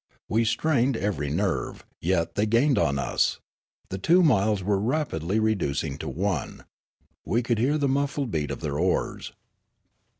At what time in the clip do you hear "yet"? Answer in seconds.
1.99-2.33